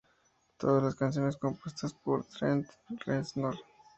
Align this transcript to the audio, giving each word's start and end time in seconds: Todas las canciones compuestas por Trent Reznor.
Todas 0.57 0.81
las 0.81 0.95
canciones 0.95 1.37
compuestas 1.37 1.93
por 1.93 2.25
Trent 2.25 2.67
Reznor. 3.05 3.55